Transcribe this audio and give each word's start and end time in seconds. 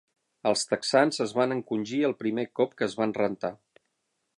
Els 0.51 0.63
texans 0.71 1.21
es 1.27 1.35
van 1.41 1.55
encongir 1.57 2.01
el 2.09 2.19
primer 2.25 2.49
cop 2.61 2.77
que 2.81 2.89
es 2.91 3.01
van 3.05 3.15
rentar. 3.23 3.55